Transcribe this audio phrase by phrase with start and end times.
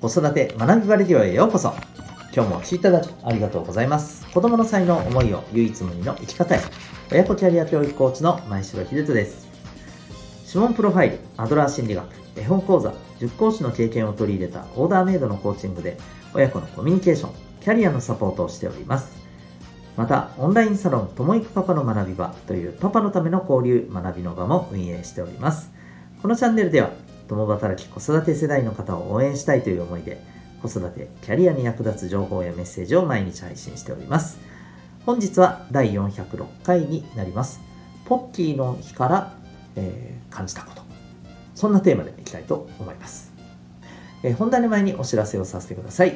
[0.00, 1.74] 子育て学びバレディオへようこそ。
[2.32, 4.24] 今日もお聴きいただきありがとうございます。
[4.32, 6.60] 子供の才能思いを唯一無二の生き方へ。
[7.10, 9.48] 親子キャリア教育コーチの前城秀人です。
[10.46, 12.06] 指紋プロファイルアドラー心理学
[12.36, 15.98] 絵本講座塾講師の経験を取り入れたオーダーメイドのコーチングで
[16.32, 19.18] 親子のコミュニケーションキャリアのサポートをしております。
[19.96, 25.72] また、オンラインサロン、ともいくパパの学び場というパパのための交流、学びの場も運営しております。
[26.22, 26.90] このチャンネルでは、
[27.28, 30.20] 共働き子育て世代の方を応援したいという思いで、
[30.62, 34.38] 子育て、キャリアに役立つ情報やメッセージを毎日配信しております。
[35.06, 37.60] 本日は第406回になります。
[38.06, 39.34] ポッキーの日から、
[39.76, 40.82] えー、感じたこと。
[41.54, 43.32] そんなテーマでいきたいと思います。
[44.22, 46.14] えー、本題の前にお知らせをさせてください。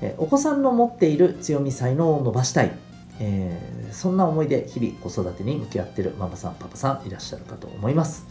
[0.00, 2.72] えー、お子さんの持っている強み才能を伸ばしたい。
[3.20, 8.26] えー、そんな思いで日々子育てに向き合っているママさん、パパさんいらっしゃるかと思います。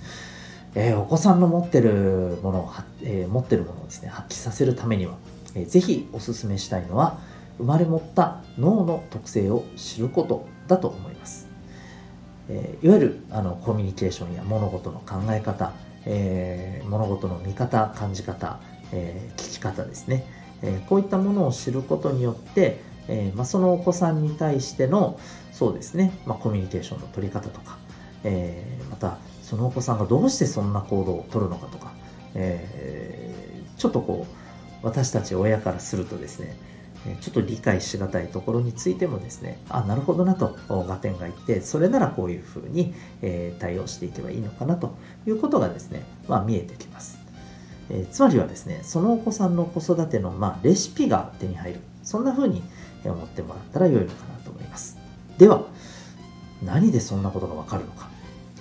[0.75, 5.17] えー、お子さんの持ってるものを、えー、持ってるものをですね、発揮させるためには、
[5.55, 7.19] えー、ぜひお勧めしたいのは、
[7.57, 11.47] 生まれ持った脳の特性を知ることだと思います。
[12.49, 15.73] えー、いわゆるあのコミュニケーションや物事の考え方、
[16.05, 18.59] えー、物事の見方、感じ方、
[18.91, 20.25] えー、聞き方ですね、
[20.61, 25.19] えこういったものを知ることによって、えまあ、そのお子さんに対しての
[25.51, 27.77] そうですね、まあ、コミュニケーションの取り方とか、
[28.23, 31.93] えまたそのお子さんがどうしてそんな行動をとるのかとか、
[32.35, 36.57] えー、ちょっとこう私たち親からするとですね
[37.21, 47.17] ちょっと理解しがたいところについてもですね、あ、なるほどなと、合点がいって、それならこういうふうに、え、対応していけばいいのかなということがですね、まあ見えてきます。
[47.89, 51.79] え、つまりはですね、そのお子さんの子育ての、まあ、レシピが手に入る。
[52.03, 52.61] そんなふうに
[53.05, 54.97] 思ってもらったら良いのかなと思います。
[55.37, 55.63] では、
[56.61, 58.09] 何でそんなことがわかるのか。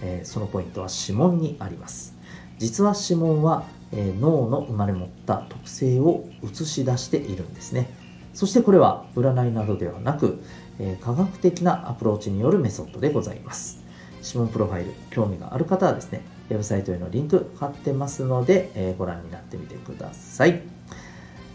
[0.02, 2.14] え、そのポイントは指紋にあります。
[2.58, 7.90] 実は指紋は、え、脳の生まれ持った特性を映し出しているんですね。
[8.34, 10.42] そしてこれは占いなどではなく、
[10.78, 13.80] え、科学的なアプローチによるメソッドでございます。
[14.22, 20.60] 指紋プロファイル興味がある方はですねウェブサイトへのリンク貼ってますので、えご覧になってみてください。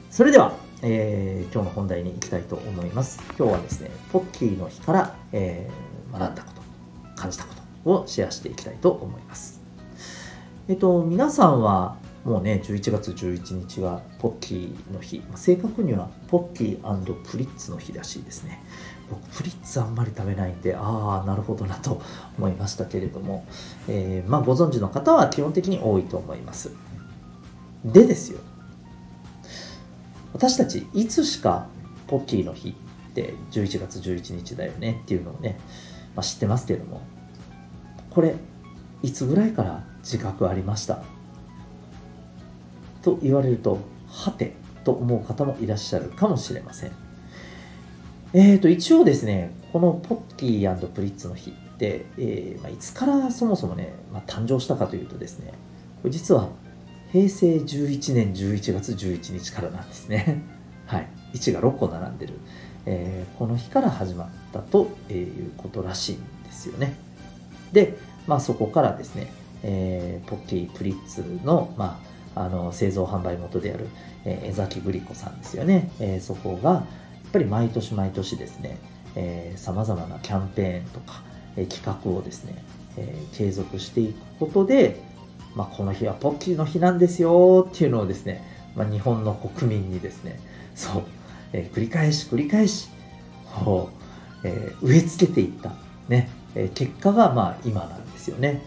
[0.10, 3.22] それでは、え今日の本題に行きたいと思います。
[3.38, 6.62] 今日はですねポッキーの日から、えー学んだこと
[7.16, 7.61] 感じたこと。
[7.86, 9.62] をシェアしていきたいと思います。
[10.68, 15.24] えっと、皆さんはもうね、11月11日はポッキーの日。
[15.36, 18.62] 正確にはポッキープリッツの日らしいですね。
[19.10, 22.02] 僕、プリッツあんまり食べないんで、ああ、なるほどなと
[22.38, 23.46] 思いましたけれども、
[23.88, 26.72] えー、まあ、ご存知の方は基本的に多いと思います。
[27.84, 28.40] でですよ、
[30.34, 31.68] 私たちいつしか
[32.08, 35.60] ポッキーの日って11月11日だよねっていうのをね、
[36.16, 37.02] まあ、知ってますけども、
[38.12, 38.36] これ
[39.02, 41.04] いつぐらいから自覚ありました？
[43.02, 46.92] と言われるとはてと思う方もいらっしゃるかもしれません。
[48.34, 55.54] えーと一応ですねこのポッキープリッツの日って、えーまあ、いつからそもそもね、まあ、誕生したかというとですね
[56.02, 56.50] これ実は
[57.12, 60.44] 平成11年11月11日からなんですね。
[60.88, 61.08] はい。
[61.34, 62.34] 1が6個並んでる、
[62.86, 66.96] えー、この日から始まったということらしいんですよね。
[67.72, 69.32] で、まあ、そこからですね、
[69.64, 72.00] えー、ポッキープリッツの,、ま
[72.36, 73.88] あ、あの製造販売元である、
[74.26, 78.78] えー、江崎グリコさんですよね、えー、そこがやっぱり毎年毎年ですね
[79.58, 81.22] さまざまなキャンペーンとか、
[81.56, 82.64] えー、企画をですね、
[82.98, 85.02] えー、継続していくことで、
[85.56, 88.44] まあ、この日はポッキーの日なんですよっていうのをですね、
[88.76, 90.40] まあ、日本の国民にですね
[90.76, 91.04] そう、
[91.52, 92.90] えー、繰り返し繰り返し
[93.66, 93.90] こ
[94.44, 95.74] う、えー、植え付けていった
[96.08, 96.30] ね。
[96.56, 98.62] え結果がまあ今なんですよね。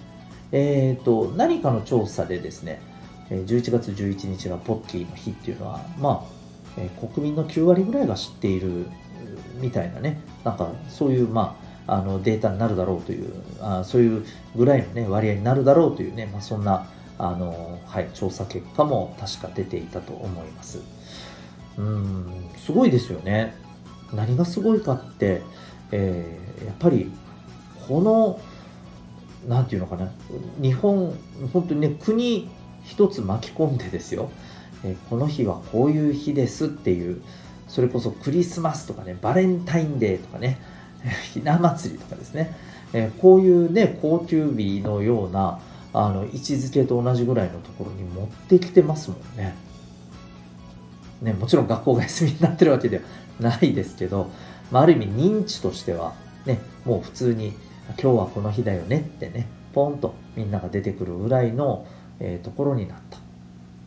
[0.53, 2.81] え、ー、と、何かの調査でですね、
[3.29, 6.35] 11月11日がポッキーの日っていうのは、まあ、
[6.77, 8.87] え国民の9割ぐらいが知っている
[9.61, 11.57] みたいなね、なんかそういう、ま
[11.87, 14.25] あ、あのデータになるだろうというあ、そういう
[14.57, 16.87] ぐらいの、ね、割合になるだろうというね、まあ、そんな
[17.19, 20.81] あの、はい、調査結果も確か出ていたと思います。
[21.77, 23.55] うん、すごいですよね。
[24.13, 25.43] 何がすごいかって、
[25.91, 27.11] えー、やっぱり
[27.89, 28.41] この
[29.49, 30.11] 何て言うのかな。
[30.61, 31.15] 日本
[31.53, 32.49] 本当にね国
[32.85, 34.31] 一つ巻き込んでですよ、
[34.85, 37.23] えこの日はこういう日ですっていう
[37.69, 40.61] それこそクリスマスとかねバレンタインデーとかね
[41.33, 42.55] ひな祭りとかですね、
[42.93, 45.61] えこういうね高級日のような
[45.93, 49.55] あの位置づけと同じぐらいのところに持ってきてますもんね。
[51.23, 53.03] ね、もちろん学校が休みになってるわけでは
[53.41, 54.31] ないですけど、
[54.71, 56.13] まあ、ある意味認知としては、
[56.45, 57.55] ね、もう普通に
[57.91, 61.87] 今日はこの日だよねってね、ポンとみんなが出てくるぐらいの、
[62.21, 63.19] えー、ところになった。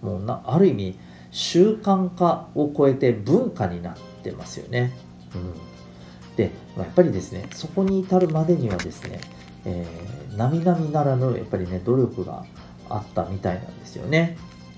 [0.01, 0.99] もうな、ある意味、
[1.31, 4.91] 習慣化を超えて文化になってますよね。
[5.35, 9.19] うん、で、まあ、やっぱりですね、そこに至るまでにはですね、
[9.65, 12.45] えー、並々ならぬやっぱりね、努力が
[12.89, 14.37] あったみたいなんですよね。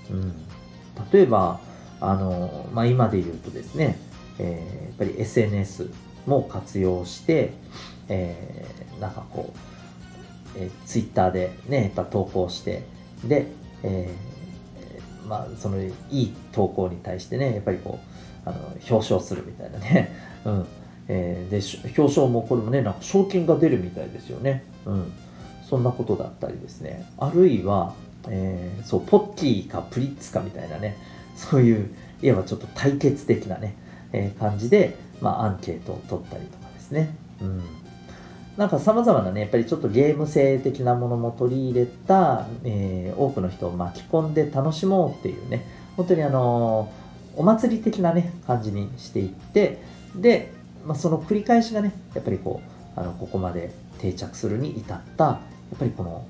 [0.09, 0.33] うん、
[1.11, 1.59] 例えば、
[2.01, 3.97] あの、まあ、今で言うとですね、
[4.39, 5.89] えー、やっぱり SNS
[6.25, 7.53] も活用して、
[8.09, 9.53] えー、なんかこ
[10.55, 12.83] う、えー、ツイッターでね、やっぱ投稿して、
[13.23, 13.47] で、
[13.83, 17.99] えー、まあ、そのいい投稿に対してね、やっぱりこ
[18.45, 18.57] う、あの
[18.89, 20.09] 表彰するみたいなね、
[20.45, 20.65] うん。
[21.07, 24.63] えー、で、表彰もこれもね、なんか賞金が出るみたいですよね。
[24.85, 25.11] うん。
[25.67, 27.09] そんなことだったりですね。
[27.17, 27.93] あるいは、
[28.27, 30.97] えー、そう、ポッキーかプリッツかみたいなね、
[31.35, 31.89] そういう、
[32.21, 33.75] いわばちょっと対決的なね、
[34.11, 37.15] えー、感じで、まあ、アンケートを取ったりとかですね。
[37.41, 37.61] うん。
[38.59, 45.65] なんか様々なね、やっぱりちょっとゲーム性的なものも取り入れた、えー、多くの人を巻き込んで楽しもうっていうね、
[45.95, 49.81] 本当にあのー、お祭り的なね、感じにしていって、
[50.13, 50.51] で、
[50.85, 52.59] まあ、その繰り返しがね、やっぱりこ
[52.97, 55.39] う、あの、ここまで定着するに至った、や
[55.75, 56.27] っぱりこの、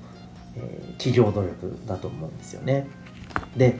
[0.54, 2.86] えー、企業努力だと思うんですよね。
[3.56, 3.76] で、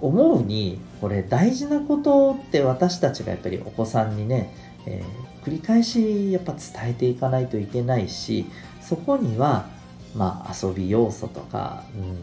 [0.00, 4.54] 思うに、これ大事なことって私たちがやっぱりお子さんにね、
[4.86, 8.46] えー、繰り返しやっぱ伝えていかないといけないし
[8.80, 9.66] そこには
[10.14, 12.18] まあ遊び要素とか、うん、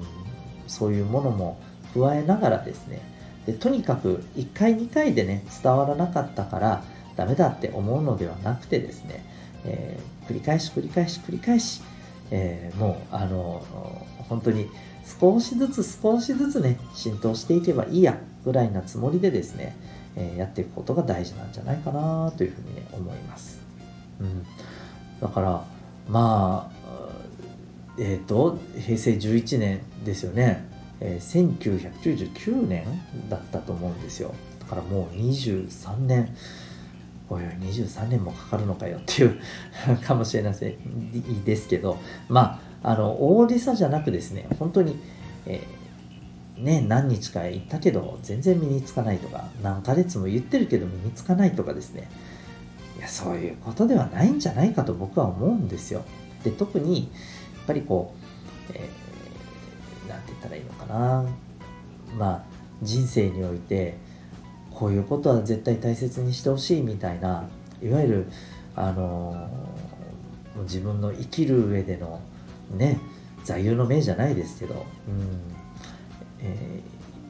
[0.68, 1.60] そういうものも
[1.94, 3.02] 加えながらですね
[3.46, 6.84] でとにかく1回2回でね伝わらなかったから
[7.16, 9.26] ダメだって思うのではなくてですね、
[9.66, 11.82] えー、繰り返し繰り返し繰り返し、
[12.32, 13.64] えー、もうあの
[14.30, 14.68] 本当に
[15.20, 19.76] 少しずつ少しずつね浸透していけばいいやぐらいなつもりでですね
[20.18, 23.62] えやっていくことが大事なんじゃないかなというふうにね思います。
[24.20, 24.44] うん、
[25.22, 25.64] だから
[26.10, 26.78] まあ
[28.00, 30.68] えっ、ー、と平成11年ですよね、
[31.00, 32.86] えー、1999年
[33.30, 34.34] だったと思うんですよ。
[34.60, 36.36] だからもう23年。
[37.30, 39.38] おいおい23年もかかるのかよっていう
[40.02, 41.98] かもしれませんですけど。
[42.30, 44.98] まああの大げさじゃなくですね本当に、
[45.46, 45.87] えー
[46.58, 52.10] ね、何日か行ったけど全然身につかないとか何ヶ月も言ってるけど身につかないとかですね。
[52.98, 56.04] いやそういうことではないんじゃないかと僕は思うんですよ。
[56.44, 57.12] で特に
[57.58, 58.16] やっぱりこ
[58.70, 61.26] う、えー、て言ったらいいのかな。
[62.18, 62.44] まあ
[62.82, 63.98] 人生において
[64.72, 67.48] こういうことは絶対大切にしてほしいみたいな
[67.84, 68.28] いわゆる
[68.76, 72.20] あのー、自分の生きる上での
[72.72, 73.00] ね
[73.44, 75.67] 座右の銘じゃないですけど、うん。
[76.40, 76.82] え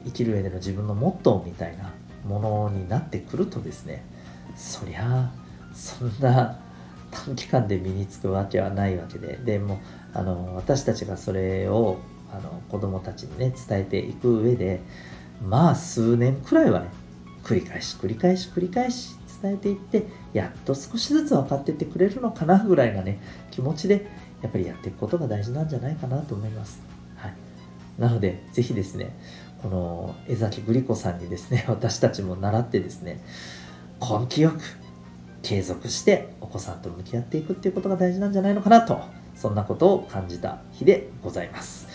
[0.04, 1.92] ー、生きる上での自分のモットーみたいな
[2.26, 4.04] ものになってくるとですね
[4.56, 5.32] そりゃあ
[5.74, 6.58] そんな
[7.10, 9.80] 短期間で身につくわけはないわけででも
[10.12, 11.98] あの私たちがそれを
[12.32, 14.80] あの子供たちにね伝えていく上で
[15.42, 16.90] まあ数年くらいはね
[17.44, 23.20] 繰り返し繰り返し繰り返し伝えていってやっと少しずつ分かってってくれるのかなぐらいなね
[23.50, 24.06] 気持ちで
[24.42, 26.97] やっぱりやっていくことが大事なんじゃないかなと思います。
[27.98, 29.10] なので、ぜひですね、
[29.62, 33.20] この江崎グリコさんにですね、 私たちも習ってですね、
[34.00, 34.60] 根気よく
[35.42, 39.00] 継続してお子さんと向き合っていくっていうことが大事なんじゃないのかなと、
[39.34, 41.88] そんなことを感じた日でございます。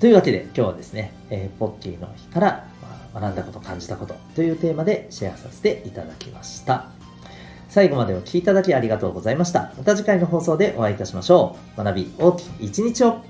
[0.00, 2.66] というわけで今日はですね、えー、ポッキーの日から
[3.14, 6.86] 学んだこと、感じたことというテーマでシェアさせていただきました。
[7.68, 9.72] 最後までお聴きいただきありがとうございました。
[9.76, 11.84] また次回の放送でお会いいたしましょう。
[11.84, 13.22] 学び大きい一日を